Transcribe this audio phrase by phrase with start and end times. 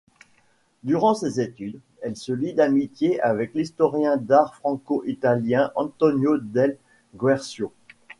[0.81, 6.79] Durant ses études, elle se lie d’amitié avec l’historien d’art franco-italien, Antonio Del
[7.15, 7.71] Guercio.